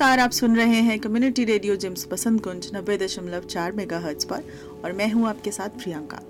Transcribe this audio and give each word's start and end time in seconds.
नमस्कार, 0.00 0.20
आप 0.20 0.30
सुन 0.30 0.56
रहे 0.56 0.76
हैं 0.76 0.98
कम्युनिटी 0.98 1.44
रेडियो 1.44 1.74
जिम्स 1.76 2.04
पसंद 2.04 2.40
कुंज 2.40 2.70
नब्बे 2.74 2.96
दशमलव 2.98 3.44
चार 3.44 3.72
मेगा 3.72 3.98
हर्ज 4.00 4.24
पर 4.24 4.42
और 4.84 4.92
मैं 4.92 5.10
हूँ 5.12 5.28
आपके 5.28 5.50
साथ 5.52 5.70
प्रियंका। 5.78 6.20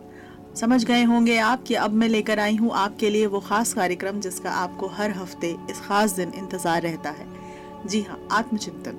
समझ 0.56 0.82
गए 0.84 1.02
होंगे 1.02 1.36
आप 1.38 1.62
कि 1.62 1.74
अब 1.74 1.92
मैं 1.92 2.08
लेकर 2.08 2.38
आई 2.38 2.56
हूँ 2.56 2.70
आपके 2.74 3.10
लिए 3.10 3.26
वो 3.26 3.40
खास 3.40 3.72
कार्यक्रम 3.74 4.18
जिसका 4.20 4.50
आपको 4.52 4.86
हर 4.88 5.10
हफ़्ते 5.10 5.54
इस 5.70 5.80
खास 5.80 6.12
दिन 6.12 6.32
इंतज़ार 6.34 6.82
रहता 6.82 7.10
है। 7.10 7.26
जी 7.86 8.00
हाँ 8.02 8.18
आत्मचिंतन। 8.32 8.98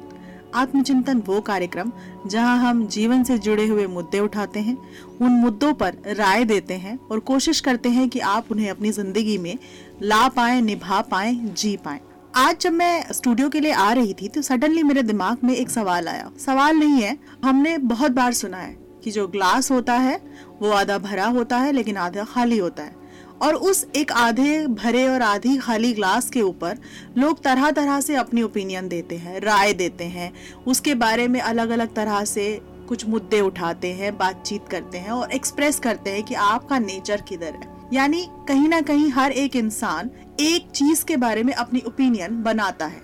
आत्मचिंतन 0.54 1.24
वो 1.28 1.40
कार्यक्रम 1.42 1.92
जहाँ 2.28 2.58
हम 2.60 2.86
जीवन 2.88 3.24
से 3.24 3.38
जुड़े 3.40 3.66
हुए 3.68 3.88
मुद्दे 3.88 4.20
उठाते 4.20 4.60
हैं, 4.60 4.78
उन 5.22 5.32
मुद्दों 5.32 5.74
पर 5.74 5.98
राय 6.10 6.46
देते 6.46 6.74
हैं 6.76 6.98
और 7.12 7.20
कोशिश 7.22 7.60
करते 7.60 7.90
हैं 7.90 8.08
कि 8.10 8.20
आप 8.30 8.52
उन्हें 8.52 8.70
अपनी 8.70 8.92
ज़िंदगी 8.92 9.38
में 9.38 9.58
ला 10.02 10.28
पाए, 10.30 10.62
निभा 10.62 11.02
पाए, 11.02 11.34
जी 11.34 11.76
पाए। 11.78 12.00
आज 12.36 12.60
जब 12.60 12.74
मैं 12.74 13.14
स्टूडियो 13.14 13.50
के 13.50 13.60
लिए 13.60 13.72
आ 13.72 13.94
रही 13.94 14.14
थी 14.14 14.28
तो 14.28 14.42
सडनली 14.42 14.84
मेरे 14.84 15.04
दिमाग 15.04 15.38
में 15.44 15.54
एक 15.56 15.70
सवाल 15.70 16.08
आया। 16.08 16.32
सवाल 16.46 16.76
नहीं 16.76 17.02
है, 17.02 17.18
हमने 17.44 17.78
बहुत 17.78 18.12
बार 18.12 18.34
सुना 18.34 18.58
है 18.58 18.78
कि 19.04 19.12
जो 19.12 19.28
ग्लास 19.28 19.72
होता 19.72 19.94
है, 19.94 20.22
वो 20.62 20.70
आधा 20.70 20.98
भरा 20.98 21.26
होता 21.26 21.58
है, 21.58 21.72
लेकिन 21.72 21.98
आधा 21.98 22.24
खाली 22.24 22.58
होता 22.58 22.84
है। 22.84 22.96
और 23.42 23.56
उस 23.56 23.86
एक 23.96 24.12
आधे 24.12 24.68
भरे 24.68 25.08
और 25.08 25.22
आधी 25.22 25.58
खाली 25.58 25.94
ग्लास 25.94 26.30
के 26.30 26.42
ऊपर 26.42 26.78
लोग 27.18 27.44
तरह 27.44 27.72
तरह 27.72 28.02
से 28.02 28.16
अपनी 28.16 28.42
ओपिनियन 28.42 28.88
देते 28.88 29.16
हैं, 29.16 29.40
राय 29.42 29.74
देते 29.74 30.04
हैं। 30.04 30.32
उसके 30.68 30.96
बारे 30.96 31.28
में 31.28 31.40
अलग 31.42 31.70
अलग 31.70 31.94
तरह 31.96 32.24
से 32.26 32.62
कुछ 32.88 33.08
मुद्दे 33.08 33.42
उठाते 33.42 33.94
हैं, 33.94 34.18
बातचीत 34.18 34.68
करते 34.72 34.98
हैं 34.98 35.12
और 35.12 35.32
एक्सप्रेस 35.32 35.80
करते 35.80 36.10
हैं 36.10 36.24
कि 36.24 36.34
आपका 36.34 36.80
नेचर 36.80 37.22
किधर 37.22 37.54
है। 37.54 37.82
यानी 37.94 38.28
कहीं 38.48 38.68
ना 38.70 38.82
कहीं 38.82 39.10
हर 39.10 39.32
एक 39.32 39.56
इंसान 39.56 40.10
एक 40.42 40.70
चीज़ 40.72 41.06
के 41.06 41.18
बारे 41.18 41.44
में 41.44 41.54
अपनी 41.54 41.84
ओपिनियन 41.88 42.44
बनाता 42.44 42.86
है, 42.86 43.02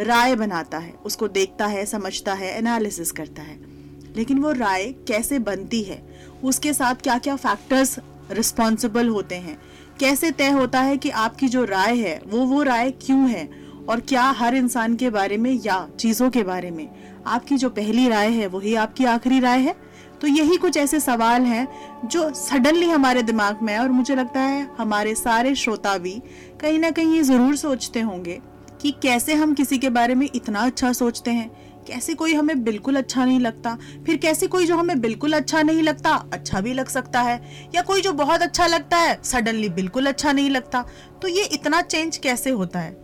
राय 0.00 0.34
बनाता 0.36 0.78
है, 0.78 0.94
उसको 1.04 1.28
देखता 1.28 1.66
है, 1.66 1.86
समझता 1.86 2.32
है 2.34 2.58
एनालिसिस 2.58 3.12
करता 3.12 3.42
है। 3.42 3.58
लेकिन 4.16 4.38
वो 4.38 4.52
राय 4.52 4.84
कैसे 5.08 5.38
बनती 5.38 5.82
है, 5.82 6.02
उसके 6.44 6.72
साथ 6.72 6.94
क्या 6.94 7.18
क्या 7.18 7.36
फैक्टर्स 7.36 7.98
रिस्पॉन्सिबल 8.30 9.08
होते 9.08 9.34
हैं, 9.34 9.58
कैसे 10.00 10.30
तय 10.30 10.50
होता 10.50 10.80
है 10.80 10.96
कि 10.96 11.10
आपकी 11.10 11.48
जो 11.48 11.64
राय 11.64 11.96
है, 11.96 12.20
वो 12.26 12.38
वो 12.38 12.62
राय 12.62 12.90
क्यों 12.90 13.28
है, 13.30 13.48
और 13.88 14.00
क्या 14.00 14.22
हर 14.22 14.54
इंसान 14.54 14.96
के 14.96 15.10
बारे 15.10 15.36
में 15.36 15.60
या 15.66 15.88
चीज़ों 15.98 16.30
के 16.30 16.42
बारे 16.42 16.70
में 16.70 16.88
आपकी 17.26 17.56
जो 17.56 17.70
पहली 17.70 18.08
राय 18.08 18.30
है, 18.30 18.46
वही 18.46 18.74
आपकी 18.74 19.04
आखिरी 19.04 19.40
राय 19.40 19.60
है? 19.60 19.90
तो 20.20 20.26
यही 20.26 20.56
कुछ 20.56 20.76
ऐसे 20.76 21.00
सवाल 21.00 21.42
हैं, 21.42 21.68
जो 22.08 22.34
सडनली 22.34 22.86
हमारे 22.86 23.22
दिमाग 23.22 23.62
में 23.62 23.72
है 23.72 23.80
और 23.80 23.88
मुझे 23.88 24.14
लगता 24.14 24.40
है 24.40 24.70
हमारे 24.78 25.14
सारे 25.14 25.54
श्रोता 25.54 25.98
भी 25.98 26.22
कहीं 26.60 26.78
ना 26.78 26.90
कहीं 26.90 27.14
ये 27.14 27.22
ज़रूर 27.22 27.56
सोचते 27.56 28.00
होंगे 28.00 28.40
कि 28.82 28.90
कैसे 29.02 29.34
हम 29.34 29.52
किसी 29.54 29.78
के 29.78 29.90
बारे 29.90 30.14
में 30.14 30.28
इतना 30.34 30.60
अच्छा 30.60 30.92
सोचते 30.92 31.30
हैं। 31.30 31.50
कैसे 31.86 32.14
कोई 32.14 32.34
हमें 32.34 32.62
बिल्कुल 32.64 32.96
अच्छा 32.96 33.24
नहीं 33.24 33.38
लगता? 33.40 33.76
फिर 34.06 34.16
कैसे 34.16 34.46
कोई 34.46 34.66
जो 34.66 34.76
हमें 34.76 35.00
बिल्कुल 35.00 35.32
अच्छा 35.32 35.62
नहीं 35.62 35.82
लगता 35.82 36.10
अच्छा 36.32 36.60
भी 36.60 36.72
लग 36.72 36.88
सकता 36.88 37.20
है? 37.20 37.40
या 37.74 37.82
कोई 37.82 38.00
जो 38.00 38.12
बहुत 38.12 38.42
अच्छा 38.42 38.66
लगता 38.66 38.96
है 38.96 39.18
सडनली 39.24 39.68
बिल्कुल 39.68 40.06
अच्छा 40.06 40.32
नहीं 40.32 40.50
लगता? 40.50 40.84
तो 41.22 41.28
ये 41.28 41.44
इतना 41.44 41.80
चेंज 41.82 42.16
कैसे 42.16 42.50
होता 42.50 42.80
है? 42.80 42.96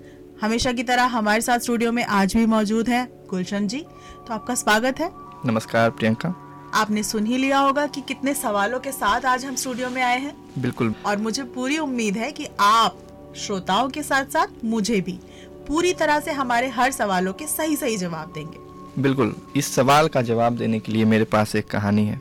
हमेशा 0.43 0.73
की 0.73 0.83
तरह 0.83 1.05
हमारे 1.07 1.41
साथ 1.41 1.59
स्टूडियो 1.59 1.93
में 1.93 2.05
आज 2.05 2.37
भी 2.37 2.47
मौजूद 2.47 2.89
है 2.89 3.07
गुलशन 3.31 3.67
जी। 3.67 3.79
तो 4.27 4.35
आपका 4.35 4.55
स्वागत 4.55 5.01
है। 5.01 5.11
नमस्कार 5.47 5.91
प्रियंका। 5.91 6.35
आपने 6.75 7.03
सुन 7.03 7.27
ही 7.27 7.37
लिया 7.37 7.59
होगा 7.59 7.87
कि 7.87 8.01
कितने 8.01 8.35
सवालों 8.35 8.81
के 8.81 8.93
साथ 8.93 9.25
आज 9.25 9.45
हम 9.45 9.55
स्टूडियो 9.55 9.91
में 9.91 10.03
आए 10.03 10.19
हैं। 10.19 10.37
बिल्कुल। 10.59 10.95
और 11.07 11.17
मुझे 11.17 11.43
पूरी 11.43 11.79
उम्मीद 11.79 12.17
है 12.17 12.31
कि 12.33 12.47
आप 12.61 12.99
श्रोताओं 13.37 13.89
के 13.89 14.03
साथ 14.03 14.25
साथ 14.25 14.65
मुझे 14.65 15.01
भी। 15.01 15.19
पूरी 15.69 15.93
तरह 15.93 16.21
से 16.21 16.33
हमारे 16.33 16.69
हर 16.69 16.91
सवालों 16.91 17.33
के 17.33 17.47
सही 17.47 17.77
सही 17.77 17.97
जवाब 17.97 18.33
देंगे। 18.35 19.03
बिल्कुल 19.03 19.35
इस 19.57 19.75
सवाल 19.75 20.09
का 20.09 20.23
जवाब 20.23 20.57
देने 20.57 20.81
के 20.81 20.93
लिए 20.93 21.05
मेरे 21.05 21.25
पास 21.25 21.57
एक 21.57 21.67
कहानी 21.67 22.07
है। 22.07 22.21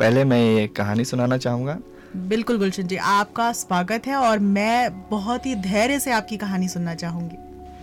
पहले 0.00 0.24
मैं 0.24 0.40
ये 0.40 0.66
कहानी 0.66 1.04
सुनाना 1.04 1.38
चाहूँगा। 1.38 1.78
बिल्कुल 2.16 2.58
गुलशन 2.58 2.82
जी 2.82 2.96
आपका 2.96 3.52
स्वागत 3.52 4.06
है 4.06 4.16
और 4.16 4.38
मैं 4.38 5.08
बहुत 5.10 5.46
ही 5.46 5.54
धैर्य 5.54 6.00
से 6.00 6.12
आपकी 6.12 6.36
कहानी 6.36 6.68
सुनना 6.68 6.94
चाहूँगी। 6.94 7.36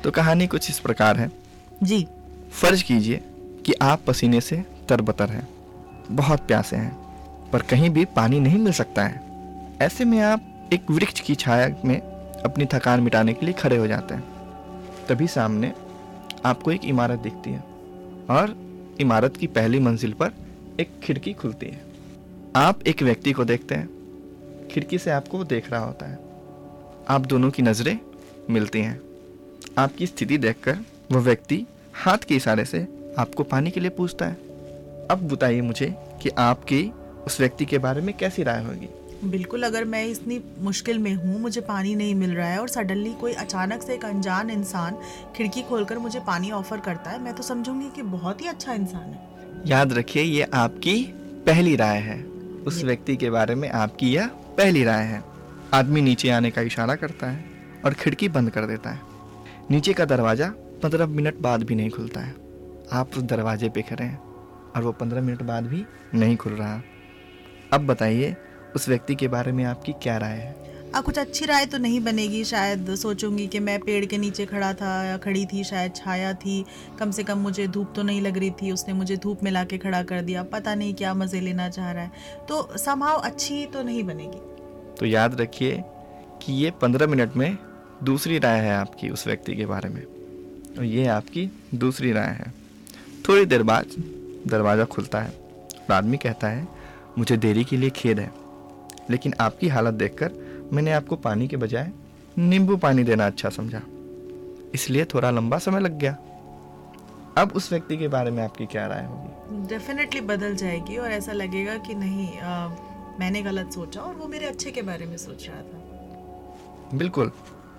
तो 0.04 0.12
कहानी 0.12 0.48
कुछ 0.48 0.70
इस 0.70 0.80
प्रकार 0.80 1.18
है। 1.18 1.32
जी। 1.84 2.08
फ़र्ज़ 2.52 2.84
कीजिए 2.84 3.22
कि 3.66 3.74
आप 3.82 4.02
पसीने 4.08 4.42
से 4.42 4.64
तरबतर 4.90 5.30
हैं। 5.30 5.48
बहुत 6.12 6.40
प्यासे 6.40 6.76
हैं 6.76 6.94
पर 7.52 7.62
कहीं 7.62 7.90
भी 7.90 8.06
पानी 8.06 8.40
नहीं 8.40 8.60
मिल 8.60 8.74
सकता 8.74 9.04
है। 9.04 9.22
ऐसे 9.82 10.06
में 10.06 10.20
आप 10.22 10.70
एक 10.74 10.92
वृक्ष 10.92 11.20
की 11.20 11.36
छाया 11.36 11.76
में 11.86 12.15
अपनी 12.46 12.66
थकान 12.66 13.00
मिटाने 13.00 13.34
के 13.34 13.46
लिए 13.46 13.54
खड़े 13.54 13.78
हो 13.78 13.88
जाते 13.88 14.14
हैं। 14.14 14.24
तभी 15.10 15.28
सामने 15.28 15.74
आपको 16.46 16.72
एक 16.72 16.86
इमारत 16.86 17.20
दिखती 17.20 17.52
है 17.52 17.64
और 18.30 18.56
इमारत 19.00 19.38
की 19.38 19.48
पहली 19.48 19.80
मंजिल 19.80 20.14
पर 20.14 20.32
एक 20.80 21.00
खिड़की 21.04 21.34
खुलती 21.34 21.66
है। 21.66 21.82
आप 22.56 22.88
एक 22.88 23.02
व्यक्ति 23.04 23.32
को 23.32 23.44
देखते 23.46 23.76
हैं। 23.76 24.68
खिड़की 24.68 24.98
से 24.98 25.12
आपको 25.12 25.44
देख 25.44 25.72
रहा 25.72 25.84
होता 25.86 26.06
है। 26.06 26.20
आप 27.10 27.22
दोनों 27.22 27.52
की 27.52 27.62
नज़रें 27.62 27.98
मिलती 28.50 28.80
हैं। 28.80 29.00
आपकी 29.78 30.08
स्थिति 30.08 30.38
देखकर 30.38 30.78
वह 31.12 31.22
व्यक्ति 31.22 31.66
हाथ 31.94 32.18
के 32.18 32.36
इशारे 32.36 32.66
से 32.66 32.88
आपको 33.20 33.44
पानी 33.44 33.72
के 33.72 33.80
लिए 33.80 33.90
पूछता 33.90 34.26
है, 34.26 34.34
अब 35.12 35.28
बताइए 35.32 35.62
मुझे 35.62 35.94
कि 36.22 36.30
आपकी 36.30 36.84
उस 37.26 37.40
व्यक्ति 37.40 37.66
के 37.66 37.78
बारे 37.78 38.02
में 38.02 38.18
कैसी 38.18 38.44
राय 38.44 38.64
होगी? 38.64 38.90
बिल्कुल 39.24 39.64
अगर 39.64 39.86
मैं 39.86 40.06
इतनी 40.06 40.40
मुश्किल 40.60 40.98
में 41.00 41.14
हूँ 41.16 41.40
मुझे 41.42 41.62
पानी 41.62 41.94
नहीं 41.96 42.16
मिल 42.16 42.34
रहा 42.36 42.48
है 42.48 42.60
और 42.60 42.70
सडनली 42.70 43.14
कोई 43.14 43.34
अचानक 43.34 43.82
से 43.82 43.94
एक 43.94 44.06
अनजान 44.06 44.50
इंसान 44.50 44.98
खिड़की 45.36 45.62
खोलकर 45.62 45.98
मुझे 45.98 46.20
पानी 46.20 46.52
ऑफ़र 46.52 46.80
करता 46.80 47.10
है 47.10 47.22
मैं 47.24 47.34
तो 47.34 47.44
समझूँगी 47.44 47.90
कि 47.96 48.02
बहुत 48.02 48.42
ही 48.42 48.48
अच्छा 48.48 48.74
इंसान 48.74 49.10
है। 49.10 49.62
याद 49.68 49.94
रखिए 49.94 50.24
ये 50.24 50.44
आपकी 50.54 51.02
पहली 51.46 51.76
राय 51.76 51.98
है। 52.00 52.22
उस 52.68 52.84
व्यक्ति 52.84 53.16
के 53.16 53.30
बारे 53.30 53.56
में 53.56 53.70
आपकी 53.70 54.14
यह 54.14 54.28
पहली 54.58 54.84
राय 54.84 55.04
है। 55.04 55.24
आदमी 55.74 56.02
नीचे 56.02 56.30
आने 56.30 56.52
का 56.52 56.62
इशारा 56.62 56.96
करता 56.96 57.28
है 57.28 57.44
और 57.86 57.94
खिड़की 57.94 58.30
बंद 58.30 58.50
कर 58.50 58.66
देता 58.66 58.90
है। 58.90 59.02
नीचे 59.72 59.94
का 59.94 60.06
दरवाज़ा 60.06 60.54
पंद्रह 60.84 61.08
मिनट 61.08 61.38
बाद 61.42 61.64
भी 61.64 61.76
नहीं 61.76 61.90
खुलता 61.90 62.20
है। 62.20 62.36
आप 62.92 63.18
उस 63.18 63.24
दरवाजे 63.24 63.70
पे 63.70 63.82
खड़े 63.82 64.06
हैं 64.06 64.20
और 64.76 64.84
वो 64.84 64.92
पंद्रह 64.92 65.22
मिनट 65.22 65.42
बाद 65.44 65.68
भी 65.68 65.86
नहीं 66.14 66.36
खुल 66.38 66.54
रहा। 66.54 66.82
अब 67.74 67.86
बताइए 67.88 68.36
उस 68.76 68.90
व्यक्ति 68.90 69.16
के 69.16 69.28
बारे 69.28 69.52
में 69.52 69.64
आपकी 69.64 69.94
क्या 69.94 70.18
राय 70.18 70.38
है? 70.38 70.56
आ, 70.96 71.02
कुछ 71.02 71.18
अच्छी 71.20 71.46
राय 71.46 71.66
तो 71.66 71.78
नहीं 71.78 72.00
बनेगी 72.00 72.44
शायद 72.44 72.96
सोचूँगी 72.96 73.48
कि 73.48 73.60
मैं 73.60 73.80
पेड़ 73.80 74.06
के 74.06 74.18
नीचे 74.18 74.46
खड़ा 74.46 74.74
था 74.74 75.04
या 75.04 75.18
खड़ी 75.18 75.46
थी 75.46 75.64
शायद 75.64 75.96
छाया 75.96 76.34
थी 76.34 76.66
कम 77.00 77.12
से 77.12 77.24
कम 77.24 77.38
मुझे 77.38 77.68
धूप 77.68 77.94
तो 77.96 78.04
नहीं 78.04 78.22
लग 78.22 78.38
रही 78.38 78.52
थी 78.52 78.72
उसने 78.72 78.94
मुझे 78.94 79.18
धूप 79.18 79.44
में 79.44 79.52
ला 79.52 79.64
के 79.64 79.78
खड़ा 79.78 80.04
कर 80.04 80.22
दिया 80.22 80.44
पता 80.44 80.76
नहीं 80.76 80.94
क्या 80.94 81.14
मज़े 81.14 81.42
लेना 81.42 81.70
चाह 81.70 81.92
रहा 81.92 82.04
है। 82.04 82.12
तो 82.50 82.78
समाव 82.78 83.18
अच्छी 83.18 83.66
तो 83.66 83.84
नहीं 83.84 84.04
बनेगी। 84.04 84.40
तो 85.00 85.06
याद 85.06 85.42
रखिए 85.42 85.84
कि 86.42 86.54
ये 86.54 86.72
पंद्रह 86.72 87.08
मिनट 87.08 87.36
में 87.36 87.58
दूसरी 88.04 88.40
राय 88.40 88.60
है 88.60 88.76
आपकी 88.78 89.10
उस 89.10 89.28
व्यक्ति 89.28 89.56
के 89.56 89.66
बारे 89.66 89.90
में। 89.90 90.04
और 90.78 90.84
ये 90.84 91.08
आपकी 91.08 91.50
दूसरी 91.76 92.12
राय 92.12 92.30
है। 92.30 92.54
थोड़ी 93.30 93.46
देर 93.46 93.64
बाद 93.64 93.86
दरवाज़ा 94.48 94.86
खुलता 94.86 95.22
है। 95.22 95.30
और 95.30 95.94
आदमी 95.94 96.18
कहता 96.18 96.48
है 96.48 96.68
मुझे 97.18 97.38
देरी 97.38 97.64
के 97.64 97.78
लिए 97.78 97.90
खेद 97.90 98.20
है। 98.20 98.45
लेकिन 99.10 99.34
आपकी 99.40 99.68
हालत 99.68 99.94
देखकर 99.94 100.32
मैंने 100.74 100.92
आपको 100.92 101.16
पानी 101.16 101.48
के 101.48 101.58
बजाय 101.58 101.92
नींबू 102.38 102.78
पानी 102.78 103.04
देना 103.04 103.28
अच्छा 103.28 103.50
समझा। 103.50 103.82
इसलिए 104.74 105.06
थोड़ा 105.06 105.32
लंबा 105.32 105.58
समय 105.58 105.80
लग 105.80 106.00
गया। 106.00 106.18
अब 107.38 107.52
उस 107.56 107.72
व्यक्ति 107.72 107.98
के 107.98 108.08
बारे 108.08 108.32
में 108.32 108.44
आपकी 108.44 108.66
क्या 108.66 108.88
राय 108.88 109.06
होगी? 109.06 109.68
डेफिनेटली 109.68 110.22
बदल 110.22 110.56
जाएगी 110.56 110.98
और 110.98 111.12
ऐसा 111.12 111.32
लगेगा 111.32 111.78
कि 111.78 111.94
नहीं 111.94 112.40
आ, 112.40 112.68
मैंने 113.20 113.42
गलत 113.42 113.72
सोचा 113.72 114.02
और 114.02 114.16
वो 114.16 114.28
मेरे 114.28 114.46
अच्छे 114.46 114.72
के 114.72 114.82
बारे 114.82 115.06
में 115.06 115.18
सोच 115.18 115.48
रहा 115.48 115.62
था। 115.62 116.98
बिल्कुल। 116.98 117.32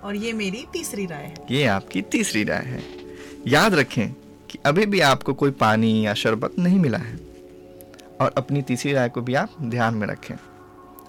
और 0.03 0.15
ये 0.15 0.33
मेरी 0.33 0.65
तीसरी 0.73 1.05
राय 1.05 1.23
है। 1.23 1.33
ये 1.51 1.65
आपकी 1.65 2.01
तीसरी 2.01 2.43
राय 2.43 2.63
है। 2.65 2.83
याद 3.47 3.73
रखें 3.73 4.11
कि 4.49 4.59
अभी 4.65 4.85
भी 4.85 4.99
आपको 4.99 5.33
कोई 5.33 5.51
पानी 5.51 6.05
या 6.05 6.13
शरबत 6.13 6.55
नहीं 6.59 6.79
मिला 6.79 6.97
है। 6.97 7.19
और 8.21 8.33
अपनी 8.37 8.61
तीसरी 8.61 8.93
राय 8.93 9.09
को 9.09 9.21
भी 9.21 9.33
आप 9.33 9.49
ध्यान 9.61 9.93
में 9.93 10.07
रखें। 10.07 10.35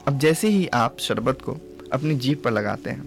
अब 0.08 0.18
जैसे 0.18 0.48
ही 0.48 0.66
आप 0.66 0.98
शरबत 0.98 1.42
को 1.42 1.52
अपनी 1.92 2.14
जीप 2.14 2.42
पर 2.44 2.50
लगाते 2.50 2.90
हैं, 2.90 3.02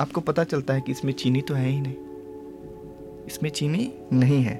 आपको 0.00 0.20
पता 0.20 0.44
चलता 0.44 0.74
है 0.74 0.80
कि 0.80 0.92
इसमें 0.92 1.12
चीनी 1.12 1.40
तो 1.40 1.54
है 1.54 1.68
ही 1.68 1.80
नहीं। 1.80 3.26
इसमें 3.26 3.50
चीनी 3.50 3.90
नहीं 4.12 4.42
है। 4.42 4.56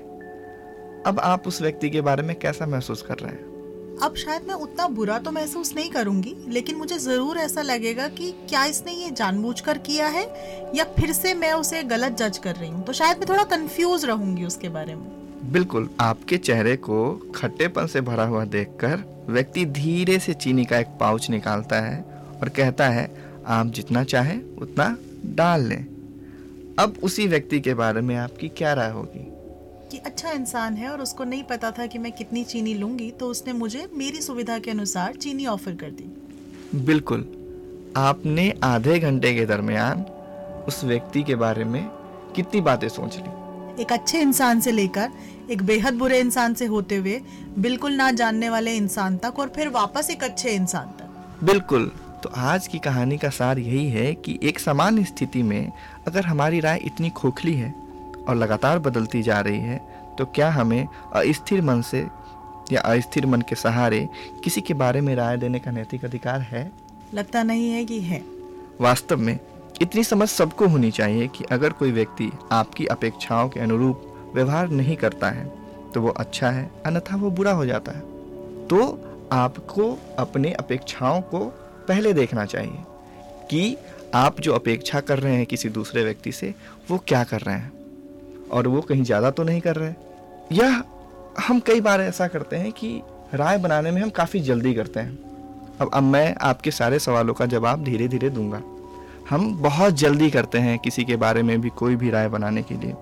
अब 1.07 1.21
आप 1.21 1.49
उस 1.49 1.61
व्यक्ति 1.63 1.91
के 1.91 2.01
बारे 2.01 2.23
में 2.23 2.35
कैसा 2.39 2.67
महसूस 2.67 3.03
कर 3.03 3.19
रहे 3.19 3.33
हैं? 3.33 3.99
अब 4.03 4.15
शायद 4.17 4.47
मैं 4.49 4.55
उतना 4.55 4.87
बुरा 4.89 5.19
तो 5.19 5.31
महसूस 5.31 5.75
नहीं 5.77 5.91
करूँगी, 5.91 6.35
लेकिन 6.49 6.77
मुझे 6.77 6.99
ज़रूर 6.99 7.39
ऐसा 7.39 7.63
लगेगा 7.63 8.09
कि 8.09 8.31
क्या 8.49 8.65
इसने 8.65 8.93
ये 8.93 9.11
जानबूझकर 9.11 9.79
किया 9.79 10.07
है, 10.07 10.25
या 10.75 10.85
फिर 10.85 11.13
से 11.13 11.35
मैं 11.35 11.53
उसे 11.53 11.83
गलत 11.83 12.17
जज 12.17 12.39
कर 12.39 12.57
रही 12.57 12.71
हूँ। 12.71 12.85
तो 12.85 12.93
शायद 12.93 13.19
मैं 13.19 13.29
थोड़ा 13.29 13.45
कंफ्यूज 13.45 14.05
रहूँगी 14.05 14.45
उसके 14.45 14.69
बारे 14.69 14.95
में। 14.95 15.24
बिल्कुल 15.53 15.89
आपके 16.01 16.37
चेहरे 16.37 16.77
को 16.77 17.13
खट्टेपन 17.35 17.87
से 17.87 18.01
भरा 18.01 18.25
हुआ 18.25 18.45
देखकर 18.45 19.27
व्यक्ति 19.29 19.65
धीरे 19.67 20.19
से 20.19 20.35
चीनी 20.35 20.65
का 20.65 20.79
एक 20.79 20.87
पाउच 20.87 21.31
निकालता 21.31 21.81
है 21.81 22.01
और 22.43 22.49
कहता 22.49 22.89
है 22.89 23.11
आप 23.47 23.67
जितना 23.67 24.05
चाहें 24.05 24.57
उतना 24.57 24.97
डाल 25.27 25.63
लें। 25.63 25.87
अब 26.79 26.95
उसी 27.03 27.27
व्यक्ति 27.27 27.61
के 27.61 27.75
बारे 27.75 28.01
में 28.01 28.17
आपकी 28.17 28.49
क्या 28.49 28.73
राय 28.75 28.91
होगी? 28.91 29.27
कि 29.91 29.99
अच्छा 29.99 30.31
इंसान 30.31 30.75
है 30.75 30.89
और 30.89 31.01
उसको 31.01 31.25
नहीं 31.25 31.43
पता 31.43 31.71
था 31.71 31.87
कि 31.87 31.99
मैं 31.99 32.13
कितनी 32.13 32.45
चीनी 32.45 32.75
लूँगी 32.75 33.11
तो 33.11 33.27
उसने 33.27 33.53
मुझे 33.53 33.89
मेरी 33.95 34.21
सुविधा 34.21 34.59
के 34.59 34.71
अनुसार 34.71 35.15
चीनी 35.15 35.47
ऑफ़र 35.47 35.75
कर 35.75 35.91
दी। 35.91 36.11
बिल्कुल। 36.75 37.29
आपने 37.97 38.53
आधे 38.65 38.99
घंटे 38.99 39.35
के 39.35 39.47
दरमियान 39.47 40.03
उस 40.69 40.85
व्यक्ति 40.85 41.23
के 41.23 41.35
बारे 41.35 41.65
में 41.65 41.85
कितनी 42.37 42.61
बातें 42.61 42.89
सोच 42.89 43.17
ली? 43.17 43.44
एक 43.81 43.93
अच्छे 43.93 44.21
इंसान 44.21 44.61
से 44.61 44.73
लेकर 44.73 45.11
एक 45.51 45.63
बेहद 45.63 45.95
बुरे 45.95 46.19
इंसान 46.21 46.55
से 46.55 46.67
होते 46.67 46.97
हुए 46.97 47.21
बिल्कुल 47.59 47.93
ना 47.93 48.11
जानने 48.11 48.49
वाले 48.49 48.77
इंसान 48.77 49.17
तक 49.17 49.39
और 49.39 49.49
फिर 49.49 49.69
वापस 49.69 50.11
एक 50.11 50.25
अच्छे 50.25 50.51
इंसान 50.51 50.87
तक। 50.87 51.45
बिल्कुल। 51.45 51.91
तो 52.23 52.31
आज 52.37 52.67
की 52.67 52.79
कहानी 52.79 53.19
का 53.19 53.29
सार 53.29 53.59
यही 53.59 53.89
है 53.89 54.15
कि 54.15 54.39
एक 54.43 54.59
समान 54.61 55.03
स्थिति 55.05 55.43
में 55.43 55.73
अगर 56.07 56.27
हमारी 56.27 56.61
राय 56.61 56.81
इतनी 56.85 57.11
खोखली 57.11 57.55
है 57.55 57.75
और 58.29 58.37
लगातार 58.37 58.79
बदलती 58.79 59.23
जा 59.23 59.41
रही 59.41 59.59
है 59.59 59.77
तो 60.19 60.25
क्या 60.25 60.51
हमें 60.51 60.87
अस्थिर 61.15 61.63
मन 61.63 61.83
से 61.83 62.07
या 62.73 62.81
अस्थिर 62.81 63.27
मन 63.27 63.41
के 63.41 63.55
सहारे 63.55 64.09
किसी 64.45 64.61
के 64.61 64.75
बारे 64.75 65.01
में 65.01 65.15
राय 65.15 65.37
देने 65.37 65.59
का 65.59 65.71
नैतिक 65.71 66.05
अधिकार 66.05 66.41
है? 66.41 66.71
लगता 67.15 67.43
नहीं 67.43 67.71
है 67.71 67.85
कि 67.85 68.01
है। 68.01 68.23
वास्तव 68.81 69.17
में 69.17 69.39
इतनी 69.83 70.05
समझ 70.05 70.29
सबको 70.29 70.67
होनी 70.67 70.91
चाहिए 70.91 71.27
कि 71.29 71.45
अगर 71.45 71.73
कोई 71.73 71.93
व्यक्ति 71.93 72.31
आपकी 72.53 72.87
अपेक्षाओं 72.87 73.49
के 73.49 73.61
अनुरूप 73.61 74.33
व्यवहार 74.35 74.69
नहीं 74.69 74.97
करता 74.97 75.31
है 75.31 75.45
तो 75.95 76.01
वो 76.01 76.09
अच्छा 76.11 76.51
है, 76.51 76.71
अन्यथा 76.87 77.17
वो 77.17 77.31
बुरा 77.31 77.53
हो 77.53 77.67
जाता 77.67 77.93
है। 77.93 78.01
तो 78.69 79.29
आपको 79.33 79.99
अपने 80.19 80.53
अपेक्षाओं 80.53 81.21
को 81.21 81.39
पहले 81.89 82.13
देखना 82.13 82.45
चाहिए 82.45 82.85
कि 83.51 83.77
आप 84.15 84.41
जो 84.41 84.53
अपेक्षा 84.53 85.01
कर 85.01 85.19
रहे 85.19 85.37
हैं 85.37 85.47
किसी 85.47 85.69
दूसरे 85.69 86.05
व्यक्ति 86.05 86.33
से, 86.33 86.55
वो 86.91 86.99
क्या 87.09 87.23
कर 87.25 87.41
रहे 87.41 87.55
हैं? 87.55 87.73
और 88.53 88.69
वो 88.69 88.81
कहीं 88.81 89.05
ज़्यादा 89.05 89.31
तो 89.31 89.43
नहीं 89.43 89.61
कर 89.61 89.77
रहे? 89.77 89.95
या 90.53 90.83
हम 91.41 91.61
कई 91.61 91.81
बार 91.81 92.01
ऐसा 92.01 92.29
करते 92.29 92.57
हैं 92.57 92.73
कि 92.73 93.01
राय 93.35 93.59
बनाने 93.59 93.91
में 93.91 94.03
हम 94.03 94.11
काफ़ी 94.11 94.41
जल्दी 94.41 94.75
करते 94.75 95.01
हैं। 95.01 95.19
अब 95.81 95.91
अब 95.95 96.03
मैं 96.03 96.35
आपके 96.41 96.71
सारे 96.71 96.99
सवालों 96.99 97.35
का 97.35 97.47
जवाब 97.47 97.85
धीरे 97.85 98.09
धीरे 98.09 98.31
दूँगा। 98.31 98.63
हम 99.31 99.57
बहुत 99.57 99.95
जल्दी 99.95 100.31
करते 100.31 100.59
हैं 100.59 100.79
किसी 100.79 101.05
के 101.05 101.17
बारे 101.17 101.43
में 101.43 101.61
भी 101.61 101.69
कोई 101.69 101.97
भी 101.97 102.11
राय 102.11 102.29
बनाने 102.29 102.63
के 102.63 102.75
लिए। 102.75 102.93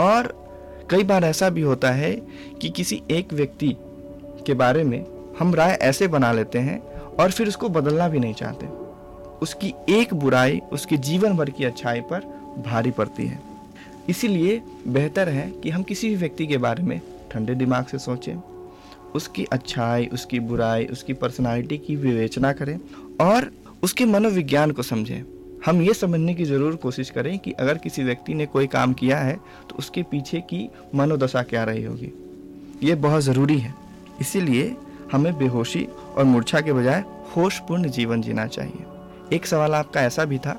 और 0.00 0.42
कई 0.90 1.02
बार 1.02 1.24
ऐसा 1.24 1.50
भी 1.50 1.60
होता 1.60 1.90
है 1.90 2.12
कि 2.60 2.68
किसी 2.68 3.02
एक 3.10 3.32
व्यक्ति 3.32 3.76
के 4.46 4.54
बारे 4.54 4.84
में 4.84 5.04
हम 5.38 5.54
राय 5.54 5.78
ऐसे 5.82 6.08
बना 6.08 6.32
लेते 6.32 6.58
हैं 6.58 6.78
और 6.90 7.30
फिर 7.30 7.48
उसको 7.48 7.68
बदलना 7.68 8.08
भी 8.08 8.18
नहीं 8.18 8.34
चाहते। 8.34 8.66
उसकी 9.42 9.74
एक 9.88 10.14
बुराई, 10.14 10.60
उसके 10.72 10.96
जीवन 10.96 11.36
भर 11.36 11.50
की 11.50 11.64
अच्छाई 11.64 12.00
पर 12.00 12.20
भारी 12.66 12.90
पड़ती 12.90 13.26
है। 13.26 13.38
इसीलिए 14.08 14.62
बेहतर 14.88 15.28
है 15.28 15.50
कि 15.62 15.70
हम 15.70 15.82
किसी 15.82 16.08
भी 16.08 16.16
व्यक्ति 16.16 16.46
के 16.46 16.58
बारे 16.58 16.82
में 16.82 17.00
ठंडे 17.30 17.54
दिमाग 17.54 17.86
से 17.86 17.98
सोचें, 17.98 18.34
उसकी 19.14 19.44
अच्छाई, 19.44 20.06
उसकी 20.06 20.40
बुराई, 20.40 20.86
उसकी 20.86 21.12
पर्सनालिटी 21.12 21.78
की 21.78 21.96
विवेचना 21.96 22.52
करें 22.52 22.78
और 23.20 23.52
उसके 23.82 24.04
मनोविज्ञान 24.04 24.70
को 24.70 24.82
समझें। 24.82 25.41
हम 25.66 25.82
ये 25.82 25.94
समझने 25.94 26.34
की 26.34 26.44
ज़रूर 26.44 26.76
कोशिश 26.76 27.10
करें 27.10 27.38
कि 27.38 27.52
अगर 27.52 27.78
किसी 27.78 28.04
व्यक्ति 28.04 28.34
ने 28.34 28.46
कोई 28.46 28.66
काम 28.66 28.92
किया 28.92 29.18
है 29.18 29.34
तो 29.70 29.76
उसके 29.78 30.02
पीछे 30.02 30.40
की 30.40 30.68
मनोदशा 30.94 31.42
क्या 31.42 31.64
रही 31.64 31.84
होगी। 31.84 32.12
ये 32.82 32.94
बहुत 32.96 33.22
ज़रूरी 33.22 33.58
है। 33.58 33.74
इसीलिए 34.20 34.74
हमें 35.12 35.36
बेहोशी 35.38 35.86
और 36.16 36.24
मूर्छा 36.24 36.60
के 36.60 36.72
बजाय 36.72 37.04
होशपूर्ण 37.36 37.88
जीवन 37.90 38.22
जीना 38.22 38.46
चाहिए। 38.46 39.36
एक 39.36 39.46
सवाल 39.46 39.74
आपका 39.74 40.02
ऐसा 40.02 40.24
भी 40.24 40.38
था 40.38 40.52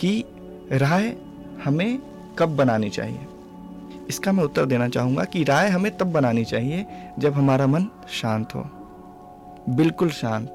कि 0.00 0.24
राय 0.72 1.14
हमें 1.64 1.98
कब 2.38 2.56
बनानी 2.56 2.90
चाहिए? 2.90 3.26
इसका 4.08 4.32
मैं 4.32 4.44
उत्तर 4.44 4.66
देना 4.66 4.88
चाहूँगा 4.88 5.24
कि 5.24 5.44
राय 5.44 5.68
हमें 5.68 5.96
तब 5.96 6.12
बनानी 6.12 6.44
चाहिए 6.44 6.86
जब 7.18 7.32
हमारा 7.32 7.66
मन 7.66 7.86
शांत 8.12 8.54
हो। 8.54 8.64
बिल्कुल 9.68 10.10
शांत, 10.10 10.48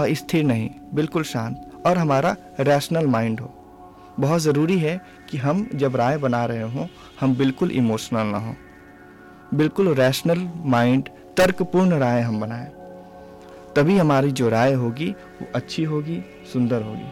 अस्थिर 0.00 0.44
नहीं, 0.44 0.70
बिल्कुल 0.94 1.22
शांत। 1.24 1.69
और 1.86 1.98
हमारा 1.98 2.36
रैशनल 2.60 3.06
माइंड 3.06 3.40
हो। 3.40 3.50
बहुत 4.20 4.40
ज़रूरी 4.40 4.78
है 4.78 5.00
कि 5.30 5.38
हम 5.38 5.66
जब 5.74 5.96
राय 5.96 6.18
बना 6.18 6.44
रहे 6.46 6.62
हों, 6.62 6.86
हम 7.20 7.36
बिल्कुल 7.36 7.70
इमोशनल 7.70 8.26
ना 8.26 8.38
हो। 8.38 8.54
बिल्कुल 9.54 9.94
रैशनल 9.94 10.48
माइंड 10.66 11.08
तर्कपूर्ण 11.36 11.98
राय 11.98 12.20
हम 12.20 12.40
बनाएँ। 12.40 12.68
तभी 13.76 13.96
हमारी 13.98 14.30
जो 14.32 14.48
राय 14.48 14.72
होगी, 14.72 15.08
वो 15.10 15.46
अच्छी 15.54 15.84
होगी, 15.84 16.22
सुंदर 16.52 16.82
होगी। 16.82 17.08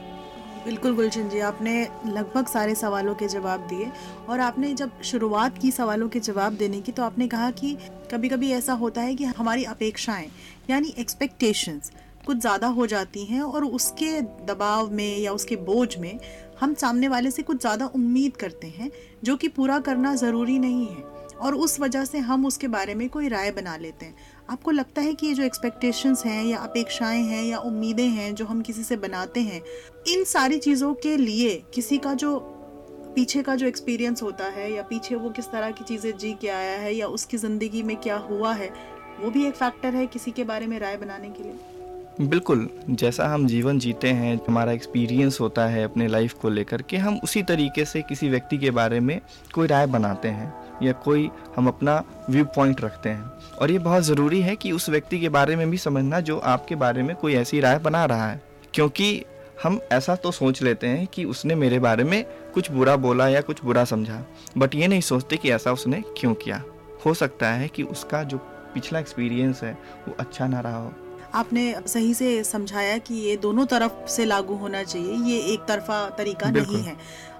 बिल्कुल 0.65 0.94
गुलशन 0.97 1.29
जी, 1.29 1.38
आपने 1.41 1.82
लगभग 2.06 2.47
सारे 2.47 2.75
सवालों 2.75 3.14
के 3.14 3.29
जवाब 3.29 3.67
दिए 3.69 3.91
और 4.29 4.41
आपने 4.41 4.73
जब 4.75 5.03
शुरुआत 5.03 5.59
की 5.59 5.71
सवालों 5.71 6.09
के 6.09 6.21
जवाब 6.21 6.53
देने 6.53 6.81
की 6.81 6.93
तो 6.93 7.03
आपने 7.03 7.29
कहा 7.29 7.50
कि 7.50 7.76
कभी 8.12 8.29
कभी 8.29 8.50
ऐसा 8.53 8.73
होता 8.73 9.00
है 9.00 9.14
कि 9.14 9.25
हमारी 9.25 9.64
अपेक्षाएँ, 9.67 10.29
यानी 10.71 10.94
एक्सपेक्टेशंस 10.99 11.91
कुछ 12.28 12.38
ज़्यादा 12.38 12.66
हो 12.69 12.86
जाती 12.86 13.25
हैं 13.25 13.42
और 13.42 13.64
उसके 13.64 14.20
दबाव 14.46 14.90
में 14.92 15.19
या 15.19 15.32
उसके 15.32 15.56
बोझ 15.58 15.96
में 15.98 16.19
हम 16.60 16.75
सामने 16.76 17.08
वाले 17.08 17.30
से 17.30 17.42
कुछ 17.42 17.60
ज़्यादा 17.60 17.86
उम्मीद 17.86 18.36
करते 18.36 18.66
हैं, 18.69 18.90
जो 19.25 19.36
कि 19.36 19.48
पूरा 19.50 19.78
करना 19.80 20.14
ज़रूरी 20.16 20.58
नहीं 20.58 20.86
है। 20.86 21.02
और 21.38 21.54
उस 21.56 21.78
वजह 21.80 22.04
से 22.04 22.19
हम 22.20 22.46
उसके 22.46 22.69
बारे 22.69 22.94
में 22.94 23.08
कोई 23.08 23.28
राय 23.28 23.50
बना 23.52 23.76
लेते 23.76 24.06
हैं। 24.06 24.14
आपको 24.50 24.70
लगता 24.70 25.02
है 25.02 25.14
कि 25.14 25.26
ये 25.26 25.34
जो 25.34 25.42
एक्सपेक्टेशंस 25.42 26.25
हैं 26.26 26.44
या 26.44 26.58
अपेक्षाएँ 26.58 27.22
हैं 27.22 27.44
या 27.44 27.58
उम्मीदें 27.60 28.08
हैं 28.08 28.34
जो 28.34 28.44
हम 28.44 28.62
किसी 28.62 28.82
से 28.82 28.96
बनाते 28.96 29.40
हैं, 29.40 29.62
इन 30.08 30.25
सारी 30.26 30.58
चीज़ों 30.58 30.92
के 30.96 31.16
लिए 31.16 31.56
किसी 31.75 31.98
का 31.98 32.14
जो 32.14 32.38
पीछे 33.14 33.42
का 33.42 33.54
जो 33.54 33.66
एक्सपीरियंस 33.66 34.22
होता 34.22 34.44
है 34.50 34.70
या 34.72 34.82
पीछे 34.82 35.14
वो 35.14 35.30
किस 35.30 35.46
तरह 35.46 35.70
की 35.70 35.84
चीज़ें 35.84 36.16
जी 36.19 36.32
के 36.40 36.48
आया 36.50 36.78
है 36.78 36.94
या 36.94 37.06
उसकी 37.08 37.36
ज़िंदगी 37.36 37.82
में 37.82 37.96
क्या 37.96 38.16
हुआ 38.28 38.52
है, 38.54 38.72
वो 39.20 39.30
भी 39.30 39.46
एक 39.46 39.54
फैक्टर 39.54 39.94
है 39.94 40.06
किसी 40.08 40.30
के 40.30 40.44
बारे 40.44 40.66
में 40.66 40.78
राय 40.78 40.96
बनाने 40.96 41.30
के 41.30 41.42
लिए। 41.42 41.77
बिल्कुल, 42.20 42.69
जैसा 42.91 43.26
हम 43.26 43.47
जीवन 43.47 43.79
जीते 43.79 44.09
हैं, 44.09 44.41
हमारा 44.49 44.73
एक्सपीरियंस 44.73 45.41
होता 45.41 45.67
है 45.67 45.85
अपने 45.85 46.06
लाइफ 46.09 46.32
को 46.32 46.49
लेकर 46.49 46.82
के, 46.82 46.97
हम 46.97 47.20
उसी 47.25 47.43
तरीके 47.43 47.85
से 47.85 48.02
किसी 48.02 48.28
व्यक्ति 48.28 48.59
के 48.59 48.71
बारे 48.71 49.00
में 49.00 49.21
कोई 49.54 49.66
राय 49.66 49.87
बनाते 49.87 50.28
हैं, 50.28 50.54
या 50.83 50.92
कोई 50.92 51.31
हम 51.57 51.69
अपना 51.69 52.02
व्यू 52.31 52.45
पॉइंट 52.45 52.81
रखते 52.81 53.09
हैं। 53.09 53.25
और 53.61 53.71
ये 53.71 53.78
बहुत 53.78 54.02
ज़रूरी 54.02 54.40
है 54.40 54.57
कि 54.57 54.73
उस 54.73 54.88
व्यक्ति 54.88 55.21
के 55.21 55.28
बारे 55.28 55.57
में 55.57 55.71
भी 55.71 55.78
समझना 55.78 56.21
जो 56.21 56.38
आपके 56.38 56.75
बारे 56.75 57.02
में 57.02 57.16
कोई 57.16 57.35
ऐसी 57.35 57.61
राय 57.61 57.78
बना 57.78 58.04
रहा 58.04 58.31
है। 58.31 58.40
क्योंकि 58.75 59.25
हम 59.62 59.81
ऐसा 59.92 60.14
तो 60.16 60.31
सोच 60.31 60.62
लेते 60.62 60.87
हैं 60.87 61.07
कि 61.07 61.25
उसने 61.25 61.54
मेरे 61.54 61.78
बारे 61.78 62.04
में 62.04 62.25
कुछ 62.54 62.71
बुरा 62.71 62.97
बोला 62.97 63.28
या 63.28 63.40
कुछ 63.40 63.64
बुरा 63.64 63.85
समझा 63.85 64.25
बट 64.59 64.75
ये 64.75 64.88
नहीं 64.88 65.00
सोचते 65.00 65.37
कि 65.37 65.50
ऐसा 65.50 65.73
उसने 65.73 66.02
क्यों 66.19 66.35
किया। 66.35 66.62
हो 67.07 67.14
सकता 67.14 67.50
है 67.50 67.69
कि 67.69 67.83
उसका 67.83 68.23
जो 68.23 68.38
पिछला 68.75 68.99
एक्सपीरियंस 68.99 69.62
है, 69.62 69.78
वो 70.09 70.16
अच्छा 70.21 70.47
ना 70.47 70.61
रहा 70.61 70.76
हो। 70.76 70.92
आपने 71.35 71.75
सही 71.87 72.12
से 72.14 72.42
समझाया 72.44 72.97
कि 72.99 73.14
ये 73.14 73.37
दोनों 73.37 73.64
तरफ़ 73.66 74.06
से 74.08 74.25
लागू 74.25 74.54
होना 74.54 74.82
चाहिए 74.82 75.14
ये 75.25 75.38
एक 75.52 75.64
तरफा 75.68 76.08
तरीका 76.08 76.50
नहीं 76.50 76.82
है। 76.82 76.97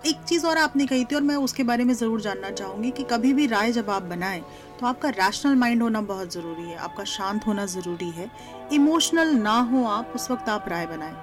एक 0.07 0.23
चीज़ 0.29 0.47
और 0.47 0.59
आपने 0.59 0.87
कही 0.87 1.05
थी 1.05 1.15
और 1.15 1.23
मैं 1.23 1.37
उसके 1.37 1.63
बारे 1.63 1.85
में 1.85 1.93
ज़रूर 1.95 2.21
जानना 2.21 2.51
चाहूँगी 2.51 2.91
कि 2.91 3.03
कभी 3.03 3.33
भी 3.33 3.47
राय 3.47 3.73
जब 3.73 3.91
आप 3.91 4.03
बनाएँ 4.03 4.43
तो 4.81 4.87
आपका 4.87 5.09
रैशनल 5.09 5.55
माइंड 5.55 5.83
होना 5.83 6.01
बहुत 6.01 6.33
ज़रूरी 6.33 6.63
है 6.63 6.77
आपका 6.77 7.05
शांत 7.05 7.47
होना 7.47 7.65
ज़रूरी 7.67 8.11
है। 8.11 8.31
इमोशनल 8.73 9.35
ना 9.37 9.59
हो 9.63 9.85
आप 9.87 10.13
उस 10.15 10.31
वक्त 10.31 10.49
आप 10.49 10.69
राय 10.69 10.87
बनाएँ। 10.87 11.15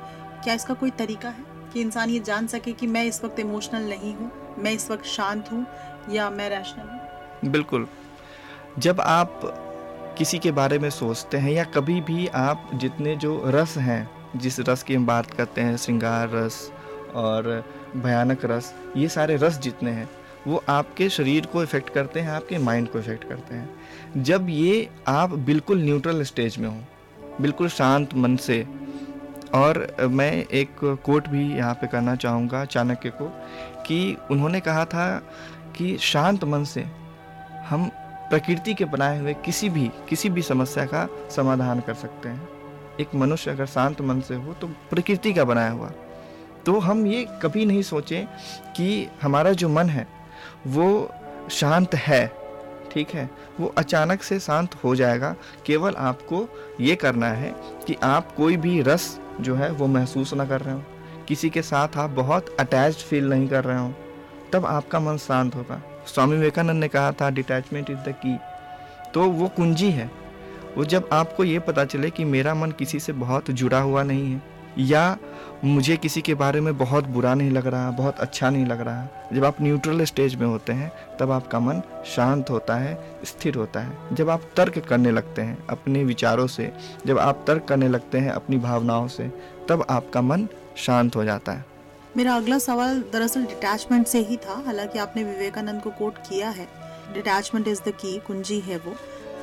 क्या 0.44 0.54
इसका 0.54 0.74
कोई 0.74 0.90
तरीका 0.92 1.30
है 1.30 1.46
कि 1.74 1.82
इंसान 1.82 2.10
ये 2.10 2.20
जान 2.20 2.48
सके 2.48 2.72
कि 2.72 2.88
मैं 2.88 3.04
इस 3.06 3.24
वक्त 3.24 3.40
इमोशनल 3.40 3.90
नहीं 3.90 4.14
हूँ 4.16 4.32
मैं 4.58 4.72
इस 4.72 4.90
वक्त 4.92 5.06
शांत 5.06 5.52
हूँ 5.52 5.66
या 6.10 6.30
मैं 6.30 6.50
रैशनल 6.50 6.90
हूँ? 6.90 7.52
बिल्कुल। 7.52 7.88
जब 8.80 9.02
आप 9.02 9.65
किसी 10.18 10.38
के 10.40 10.52
बारे 10.52 10.78
में 10.80 10.90
सोचते 10.90 11.38
हैं 11.38 11.52
या 11.52 11.64
कभी 11.64 12.00
भी 12.02 12.28
आप 12.28 12.70
जितने 12.74 13.16
जो 13.16 13.42
रस 13.46 13.78
हैं, 13.78 14.10
जिस 14.36 14.60
रस 14.60 14.84
की 14.84 14.96
हम 14.96 15.06
बात 15.06 15.32
करते 15.32 15.62
हैं, 15.62 15.76
श्रृंगार 15.78 16.30
रस 16.30 16.72
और 17.16 17.64
भयानक 17.96 18.46
रस, 18.46 18.74
ये 18.98 19.08
सारे 19.08 19.36
रस 19.36 19.58
जितने 19.58 19.92
हैं, 19.92 20.10
वो 20.48 20.64
आपके 20.70 21.10
शरीर 21.10 21.46
को 21.46 21.64
इफ़ेक्ट 21.64 21.90
करते 21.90 22.20
हैं, 22.20 22.30
आपके 22.30 22.58
माइंड 22.58 22.88
को 22.90 23.00
इफ़ेक्ट 23.00 23.28
करते 23.30 23.56
हैं। 23.56 24.24
जब 24.24 24.50
ये 24.50 24.90
आप 25.08 25.34
बिल्कुल 25.42 25.82
न्यूट्रल 25.82 26.24
स्टेज 26.24 26.58
में 26.58 26.70
हो, 26.70 26.78
बिल्कुल 27.42 27.70
शांत 27.70 28.14
मन 28.16 28.36
से, 28.38 28.66
और 29.54 29.96
मैं 30.02 30.32
एक 30.34 30.80
कोट 31.06 31.28
भी 31.28 31.46
यहाँ 31.58 31.74
पे 31.74 31.88
करना 31.88 32.16
चाहूँगा 32.16 32.64
चाणक्य 32.66 33.10
को, 33.10 33.28
कि 33.86 34.18
उन्होंने 34.32 34.60
कहा 34.60 34.86
था 34.86 35.08
कि 35.78 35.98
शांत 35.98 36.44
मन 36.44 36.64
से 36.64 36.86
हम 37.68 37.90
प्रकृति 38.30 38.74
के 38.74 38.86
बनाए 38.86 39.20
हुए 39.20 39.34
किसी 39.34 39.70
भी 39.70 39.92
किसी 40.10 40.30
भी 40.30 40.42
समस्या 40.42 40.86
का 40.86 41.08
समाधान 41.36 41.80
कर 41.80 41.94
सकते 41.94 42.30
हैं। 42.30 42.50
एक 43.00 43.16
मनुष्य 43.16 43.52
अगर 43.52 43.66
शांत 43.66 44.02
मन 44.02 44.22
से 44.22 44.36
हो 44.36 44.54
तो 44.54 44.68
प्रकृति 44.68 45.34
का 45.34 45.44
बनाया 45.44 45.72
हुआ। 45.72 45.92
तो 46.66 46.80
हम 46.80 47.08
ये 47.08 47.28
कभी 47.42 47.66
नहीं 47.66 47.82
सोचें 47.82 48.26
कि 48.74 49.08
हमारा 49.22 49.52
जो 49.52 49.70
मन 49.70 49.90
है, 49.90 50.08
वो 50.68 51.12
शांत 51.52 51.96
है, 51.96 52.32
ठीक 52.92 53.10
है? 53.10 53.30
वो 53.60 53.74
अचानक 53.78 54.24
से 54.24 54.40
शांत 54.40 54.76
हो 54.76 54.96
जाएगा। 54.96 55.36
केवल 55.66 55.96
आपको 55.96 56.48
ये 56.82 56.96
करना 56.96 57.28
है 57.28 57.54
कि 57.88 57.96
आप 58.04 58.36
कोई 58.36 58.58
भी 58.58 58.82
रस 58.82 59.20
जो 59.42 59.56
है, 59.56 59.72
वो 59.72 59.88
महसूस 59.88 60.34
ना 60.34 60.46
कर 60.46 60.62
रहे 60.62 60.76
हो। 60.76 60.84
किसी 61.28 61.50
के 61.50 61.62
साथ 61.62 61.98
आप 61.98 62.10
बहुत 62.10 62.56
अटैच्ड 62.60 63.00
फील 63.00 63.30
नहीं 63.30 63.48
कर 63.48 63.64
रहे 63.64 63.80
हो। 63.80 63.94
तब 64.54 64.66
आपका 64.66 65.00
मन 65.00 65.18
शांत 65.18 65.56
होगा। 65.56 65.82
स्वामी 66.08 66.36
विवेकानंद 66.36 66.82
ने 66.82 66.88
कहा 66.88 67.12
था 67.12 67.30
डिटैचमेंट 67.30 67.90
इज़ 67.90 67.98
द 68.00 68.16
की 68.26 68.38
तो 69.14 69.24
वो 69.24 69.48
कुंजी 69.48 69.90
है। 69.92 70.10
वो 70.78 70.86
जब 70.86 71.10
आपको 71.14 71.44
ये 71.44 71.60
पता 71.60 71.86
चले 71.86 72.10
कि 72.10 72.24
मेरा 72.26 72.54
मन 72.56 72.72
किसी 72.72 73.00
से 73.00 73.14
बहुत 73.14 73.52
जुड़ा 73.52 73.80
हुआ 73.80 74.04
नहीं 74.04 74.32
है, 74.32 74.42
या 74.78 75.18
मुझे 75.64 75.96
किसी 75.98 76.22
के 76.22 76.34
बारे 76.34 76.62
में 76.62 76.78
बहुत 76.78 77.06
बुरा 77.08 77.34
नहीं 77.34 77.52
लग 77.52 77.68
रहा, 77.68 77.92
बहुत 77.92 78.20
अच्छा 78.20 78.50
नहीं 78.50 78.66
लग 78.66 78.82
रहा, 78.82 79.08
जब 79.34 79.46
आप 79.46 79.62
न्यूट्रल 79.62 80.04
स्टेज 80.04 80.36
में 80.36 80.46
होते 80.48 80.74
हैं, 80.74 80.92
तब 81.20 81.32
आपका 81.32 81.60
मन 81.60 81.82
शांत 82.06 82.50
होता 82.50 82.76
है, 82.76 83.20
स्थिर 83.26 83.56
होता 83.56 83.80
है। 83.80 84.16
जब 84.16 84.30
आप 84.30 84.50
तर्क 84.58 84.80
करने 84.80 85.12
लगते 85.12 85.42
हैं 85.42 85.58
अपने 85.70 86.04
विचारों 86.04 86.48
से, 86.48 86.72
जब 87.06 87.20
आप 87.20 87.44
तर्क 87.48 87.66
करने 87.66 87.88
लगते 87.88 88.18
हैं 88.18 88.32
अपनी 88.32 88.58
भावनाओं 88.58 89.08
से, 89.08 89.32
तब 89.70 89.86
आपका 89.90 90.22
मन 90.22 90.48
शांत 90.78 91.16
हो 91.16 91.24
जाता 91.24 91.52
है। 91.52 91.66
मेरा 92.18 92.36
अगला 92.36 92.60
सवाल 92.60 93.04
दरअसल 93.14 93.46
डिटैचमेंट 93.46 94.08
से 94.08 94.20
ही 94.20 94.38
था, 94.38 94.64
हालाँकि 94.66 95.00
आपने 95.00 95.24
विवेकानंद 95.24 95.82
को 95.82 95.90
कोट 95.90 96.18
किया 96.18 96.50
है। 96.50 96.68
डिटैचमेंट 97.14 97.68
इज़ 97.68 97.82
द 97.82 97.90
की 97.90 98.20
कुंजी 98.20 98.60
है 98.60 98.78
वो। 98.78 98.96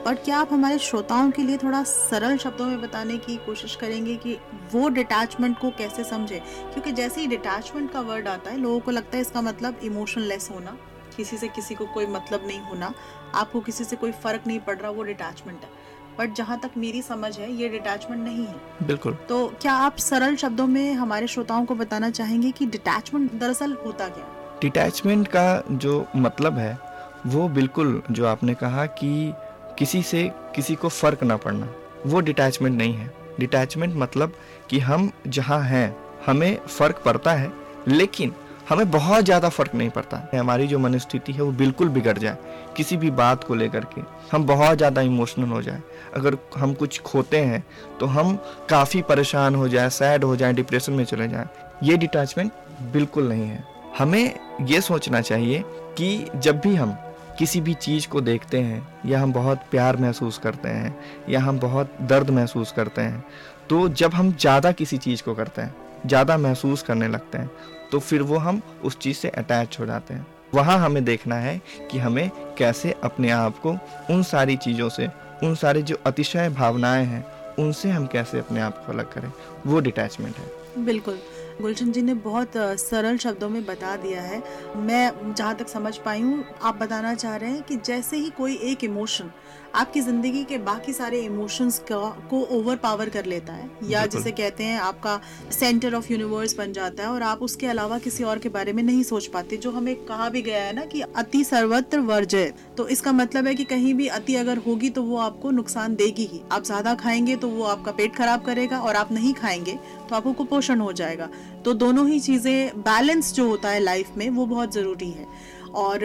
बट 0.06 0.24
क्या 0.24 0.38
आप 0.38 0.52
हमारे 0.52 0.78
श्रोताओं 0.78 1.30
के 1.30 1.42
लिए 1.42 1.56
थोड़ा 1.56 1.82
सरल 1.82 2.36
शब्दों 2.36 2.66
में 2.66 2.82
बताने 2.82 3.18
की 3.18 3.36
कोशिश 3.36 3.76
करेंगे 3.76 4.16
कि 4.16 4.38
वो 4.72 4.88
डिटैचमेंट 4.88 5.58
को 5.58 5.70
कैसे 5.70 6.04
समझे? 6.04 6.38
क्योंकि 6.72 6.92
जैसे 6.92 7.20
ही 7.20 7.26
डिटैचमेंट 7.26 7.92
का 7.92 8.00
वर्ड 8.00 8.28
आता 8.28 8.50
है, 8.50 8.58
लोगों 8.58 8.80
को 8.80 8.90
लगता 8.90 9.16
है 9.16 9.20
इसका 9.20 9.40
मतलब 9.42 9.80
इमोशनलेस 9.82 10.50
होना। 10.50 10.78
किसी 11.16 11.38
से 11.38 11.48
किसी 11.48 11.74
को 11.74 11.86
कोई 11.86 12.06
मतलब 12.06 12.46
नहीं 12.46 12.60
होना। 12.60 12.94
आपको 13.34 13.60
किसी 13.60 13.84
से 13.84 13.96
कोई 13.96 14.12
फ़र्क 14.12 14.42
नहीं 14.46 14.60
पड़ 14.60 14.78
रहा, 14.78 14.90
वो 14.90 15.02
डिटैचमेंट 15.02 15.60
है। 15.62 15.81
बट 16.18 16.34
जहाँ 16.34 16.58
तक 16.62 16.70
मेरी 16.76 17.02
समझ 17.02 17.38
है 17.38 17.52
ये 17.52 17.68
डिटैचमेंट 17.68 18.22
नहीं 18.24 18.46
है। 18.46 18.86
बिल्कुल। 18.86 19.16
तो 19.28 19.46
क्या 19.62 19.72
आप 19.72 19.96
सरल 19.98 20.36
शब्दों 20.36 20.66
में 20.66 20.92
हमारे 20.94 21.26
श्रोताओं 21.26 21.64
को 21.64 21.74
बताना 21.74 22.10
चाहेंगे 22.10 22.50
कि 22.50 22.66
डिटैचमेंट 22.66 23.32
दरअसल 23.32 23.76
होता 23.86 24.08
क्या 24.08 24.26
डिटैचमेंट 24.62 25.28
का 25.28 25.62
जो 25.70 26.06
मतलब 26.16 26.58
है 26.58 26.78
वो 27.26 27.48
बिल्कुल 27.48 28.02
जो 28.10 28.26
आपने 28.26 28.54
कहा 28.54 28.84
कि 28.98 29.32
किसी 29.78 30.02
से 30.02 30.30
किसी 30.54 30.74
को 30.74 30.88
फ़र्क 30.88 31.22
ना 31.22 31.36
पड़ना 31.36 31.68
वो 32.06 32.20
डिटैचमेंट 32.20 32.76
नहीं 32.76 32.94
है। 32.94 33.10
डिटैचमेंट 33.38 33.94
मतलब 33.96 34.32
कि 34.70 34.78
हम 34.80 35.10
जहाँ 35.26 35.60
हैं 35.62 35.96
हमें 36.26 36.56
फ़र्क 36.68 37.02
पड़ता 37.04 37.32
है 37.32 37.52
लेकिन 37.88 38.32
हमें 38.72 38.90
बहुत 38.90 39.24
ज़्यादा 39.24 39.48
फ़र्क 39.48 39.74
नहीं 39.74 39.88
पड़ता। 39.90 40.18
हमारी 40.34 40.66
जो 40.66 40.78
मनस्थिति 40.78 41.32
है 41.32 41.42
वो 41.42 41.50
बिल्कुल 41.52 41.88
बिगड़ 41.88 42.16
जाए, 42.18 42.36
किसी 42.76 42.96
भी 42.96 43.10
बात 43.12 43.42
को 43.44 43.54
लेकर 43.54 43.84
के 43.94 44.00
हम 44.30 44.46
बहुत 44.46 44.76
ज़्यादा 44.76 45.00
इमोशनल 45.02 45.48
हो 45.48 45.60
जाए। 45.62 45.82
अगर 46.14 46.36
हम 46.56 46.72
कुछ 46.74 47.00
खोते 47.02 47.38
हैं 47.38 47.64
तो 48.00 48.06
हम 48.08 48.34
काफ़ी 48.70 49.02
परेशान 49.02 49.54
हो 49.54 49.68
जाए, 49.68 49.90
सैड 49.90 50.24
हो 50.24 50.36
जाए, 50.36 50.52
डिप्रेशन 50.52 50.92
में 50.92 51.04
चले 51.04 51.28
जाए। 51.28 51.46
ये 51.82 51.96
डिटैचमेंट 51.96 52.52
बिल्कुल 52.92 53.28
नहीं 53.28 53.48
है। 53.48 53.64
हमें 53.98 54.34
ये 54.62 54.80
सोचना 54.80 55.20
चाहिए 55.20 55.62
कि 55.98 56.26
जब 56.36 56.60
भी 56.60 56.74
हम 56.74 56.96
किसी 57.38 57.60
भी 57.60 57.74
चीज़ 57.76 58.08
को 58.08 58.20
देखते 58.22 58.60
हैं, 58.60 58.82
या 59.06 59.20
हम 59.20 59.32
बहुत 59.32 59.62
प्यार 59.70 59.96
महसूस 59.96 60.38
करते 60.38 60.68
हैं, 60.68 60.96
या 61.28 61.40
हम 61.40 61.58
बहुत 61.60 61.96
दर्द 62.02 62.30
महसूस 62.30 62.72
करते 62.72 63.02
हैं 63.02 63.24
तो 63.70 63.88
जब 63.90 64.14
हम 64.14 64.32
ज़्यादा 64.32 64.72
किसी 64.72 64.96
चीज़ 64.98 65.22
को 65.22 65.34
करते 65.34 65.62
हैं 65.62 65.74
ज़्यादा 66.06 66.36
महसूस 66.38 66.82
करने 66.82 67.08
लगते 67.08 67.38
हैं 67.38 67.50
तो 67.92 67.98
फिर 67.98 68.22
वो 68.22 68.36
हम 68.38 68.60
उस 68.84 68.98
चीज़ 68.98 69.16
से 69.16 69.28
अटैच 69.28 69.76
हो 69.80 69.86
जाते 69.86 70.14
हैं। 70.14 70.26
वहाँ 70.54 70.78
हमें 70.78 71.04
देखना 71.04 71.36
है 71.36 71.60
कि 71.90 71.98
हमें 71.98 72.30
कैसे 72.58 72.94
अपने 73.04 73.30
आप 73.30 73.58
को 73.58 73.70
उन 74.10 74.22
सारी 74.22 74.56
चीज़ों 74.56 74.88
से, 74.88 75.08
उन 75.44 75.54
सारे 75.54 75.82
जो 75.82 75.96
अतिशय 76.06 76.48
भावनाएँ 76.50 77.04
हैं, 77.06 77.24
उनसे 77.58 77.90
हम 77.90 78.06
कैसे 78.06 78.38
अपने 78.38 78.60
आप 78.60 78.84
को 78.86 78.92
अलग 78.92 79.12
करें। 79.12 79.30
वो 79.66 79.80
डिटैचमेंट 79.80 80.36
है। 80.36 80.84
बिल्कुल। 80.84 81.18
गुलशन 81.62 81.92
जी 81.92 82.02
ने 82.02 82.14
बहुत 82.22 82.52
सरल 82.56 83.16
शब्दों 83.18 83.48
में 83.48 83.64
बता 83.66 83.94
दिया 83.96 84.22
है। 84.22 84.42
मैं 84.78 85.34
जहाँ 85.34 85.54
तक 85.56 85.68
समझ 85.68 85.96
पाई 85.98 86.20
हूँ 86.20 86.44
आप 86.62 86.76
बताना 86.76 87.14
चाह 87.14 87.36
रहे 87.36 87.50
हैं 87.50 87.62
कि 87.62 87.76
जैसे 87.76 88.16
ही 88.16 88.30
कोई 88.30 88.56
एक 88.64 88.84
इमोशन 88.84 89.30
आपकी 89.74 90.00
ज़िंदगी 90.00 90.42
के 90.44 90.56
बाकी 90.58 90.92
सारे 90.92 91.20
इमोशंस 91.20 91.78
को 91.92 92.40
ओवर 92.56 92.76
पावर 92.76 93.08
कर 93.08 93.24
लेता 93.24 93.52
है 93.52 93.70
या 93.84 94.04
जिसे 94.06 94.30
कहते 94.30 94.64
हैं 94.64 94.78
आपका 94.80 95.20
सेंटर 95.50 95.94
ऑफ़ 95.94 96.10
यूनिवर्स 96.12 96.56
बन 96.58 96.72
जाता 96.72 97.02
है 97.02 97.08
और 97.08 97.22
आप 97.22 97.42
उसके 97.42 97.66
अलावा 97.66 97.98
किसी 97.98 98.24
और 98.24 98.38
के 98.38 98.48
बारे 98.48 98.72
में 98.72 98.82
नहीं 98.82 99.02
सोच 99.02 99.26
पाते 99.26 99.56
जो 99.56 99.70
हमें 99.70 99.94
कहा 100.04 100.28
भी 100.28 100.42
गया 100.42 100.62
है 100.64 100.72
ना 100.72 100.84
कि 100.84 101.00
अति 101.00 101.42
सर्वत्र 101.44 102.00
वर्जय 102.00 102.52
तो 102.76 102.86
इसका 102.88 103.12
मतलब 103.12 103.46
है 103.46 103.54
कि 103.54 103.64
कहीं 103.64 103.92
भी 103.94 104.06
अति 104.08 104.34
अगर 104.34 104.58
होगी 104.58 104.90
तो 104.90 105.02
वो 105.02 105.16
आपको 105.18 105.50
नुकसान 105.50 105.94
देगी 105.96 106.24
ही। 106.24 106.40
आप 106.52 106.64
ज़्यादा 106.64 106.94
खाएँगे 106.94 107.36
तो 107.36 107.48
वो 107.48 107.64
आपका 107.64 107.92
पेट 107.92 108.14
खराब 108.16 108.44
करेगा 108.44 108.80
और 108.80 108.96
आप 108.96 109.12
नहीं 109.12 109.32
खाएँगे 109.34 109.78
तो 110.08 110.16
आपको 110.16 110.32
कुपोषण 110.32 110.80
हो 110.80 110.92
जाएगा। 110.92 111.28
तो 111.64 111.74
दोनों 111.74 112.08
ही 112.08 112.20
चीज़ें 112.20 112.80
बैलेंस 112.80 113.32
जो 113.34 113.48
होता 113.48 113.70
है 113.70 113.80
लाइफ 113.80 114.16
में, 114.16 114.28
वो 114.30 114.46
बहुत 114.46 114.74
ज़रूरी 114.74 115.10
है। 115.10 115.26
और 115.74 116.04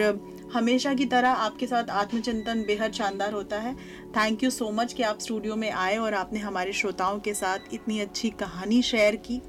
हमेशा 0.52 0.92
की 0.94 1.04
तरह 1.06 1.30
आपके 1.30 1.66
साथ 1.66 1.90
आत्मचिंतन 1.92 2.62
बेहद 2.66 2.92
शानदार 2.92 3.32
होता 3.32 3.56
है। 3.56 3.74
थैंक 4.16 4.44
यू 4.44 4.50
सो 4.50 4.70
मच 4.72 4.92
कि 4.92 5.02
आप 5.02 5.18
स्टूडियो 5.20 5.56
में 5.56 5.70
आए 5.70 5.96
और 5.96 6.14
आपने 6.14 6.38
हमारे 6.40 6.72
श्रोताओं 6.72 7.18
के 7.18 7.34
साथ 7.34 7.74
इतनी 7.74 7.98
अच्छी 8.00 8.30
कहानी 8.38 8.80
शेयर 8.82 9.16
की। 9.18 9.40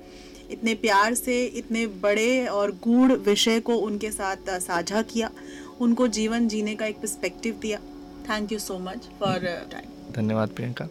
इतने 0.51 0.73
प्यार 0.75 1.13
से, 1.13 1.43
इतने 1.45 1.85
बड़े 2.01 2.45
और 2.47 2.71
गूढ़ 2.83 3.11
विषय 3.11 3.59
को 3.59 3.75
उनके 3.77 4.11
साथ 4.11 4.49
साझा 4.59 5.01
किया। 5.03 5.29
उनको 5.81 6.07
जीवन 6.07 6.47
जीने 6.47 6.75
का 6.75 6.85
एक 6.85 6.97
पर्सपेक्टिव 6.97 7.59
दिया. 7.61 7.79
Thank 8.29 8.51
you 8.51 8.59
so 8.59 8.79
much 8.79 9.09
for 9.19 9.45
time 9.71 10.13
धन्यवाद 10.13 10.49
प्रियंका. 10.49 10.87